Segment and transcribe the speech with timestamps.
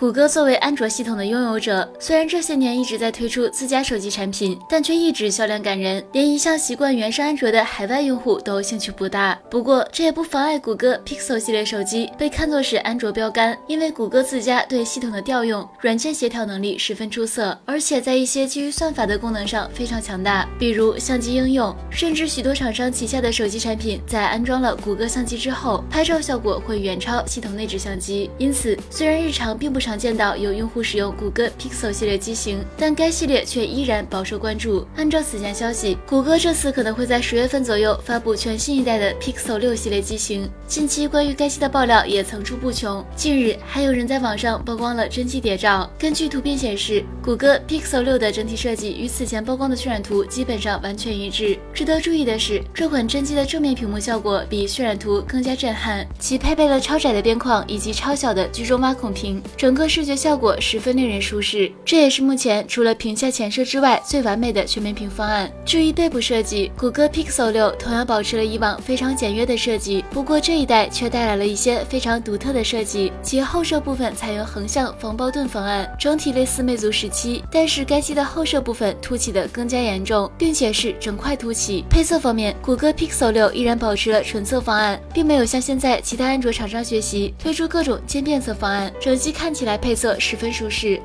[0.00, 9.38] 谷歌作为安卓系统的拥有者，虽然这些年一直在推出自家手机产品，但却一直销量感人，连一向习惯原生安卓的海外用户都兴趣不大。
[9.50, 28.30] 不过，这也不妨碍谷歌 Pixel 系列手机被看作是安卓标杆，因为谷歌自家对系统的调用、软件协调能力十分出色，而且在一些基于算法的功能上非常强大，比如相机应用，甚至许多厂商旗下的手机产品在安装了谷歌相机之后，拍照效果会远超系统内置相机。
[28.38, 34.86] 因此，虽然日常并不常常见到有用户使用谷歌 Pixel 系列机型，但该系列却依然饱受关注。
[34.94, 40.48] 按照此前消息，谷歌这次可能会在十月份左右发布全新一代的 Pixel 六系列机型。
[40.68, 45.90] 近期关于该机的爆料也层出不穷，近日还有人在网上曝光了真机谍照。
[45.98, 51.58] 根据图片显示，谷歌 Pixel 六的整体设计与此前曝光的渲染图基本上完全一致。
[51.74, 59.90] 值得注意的是，这款真机的正面屏幕效果比渲染图更加震撼，其配备了超窄的边框以及超小的居中挖孔屏，整个。
[59.90, 65.50] 视觉效果十分令人舒适，这也是目前除了屏下前摄之外最完美的全面屏方案。
[65.66, 73.10] 至于背部设计，谷歌 Pixel 六同样保持了以往非常简约的设计，不过这一代却带来了一些非常独特的设计。
[73.20, 81.84] 其后摄部分采用横向防爆盾方案，整体类似魅族十七，但是该机的后摄部分凸起的更加严重，并且是整块凸起。
[81.90, 89.70] 配色方面，谷歌 Pixel 六依然保持了纯色方案，并没有像现在其他安卓厂商学习推出各种渐变色方案，整机看起起。
[89.70, 91.00] 来配色十分舒适。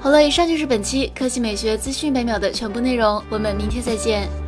[0.00, 4.41] 好了，以上就是本期科技美学资讯百秒的全部内容，我们明天再见。